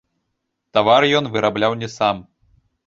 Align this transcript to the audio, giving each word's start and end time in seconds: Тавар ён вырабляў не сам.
Тавар 0.77 1.07
ён 1.21 1.31
вырабляў 1.37 1.81
не 1.85 1.95
сам. 1.99 2.29